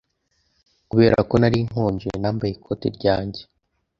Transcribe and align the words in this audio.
Kubera 0.89 1.17
ko 1.29 1.33
nari 1.41 1.59
nkonje, 1.67 2.09
nambaye 2.21 2.51
ikoti 2.53 2.87
ryanjye. 2.97 3.41